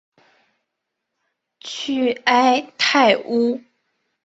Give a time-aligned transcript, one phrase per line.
[1.59, 3.61] 屈埃泰乌。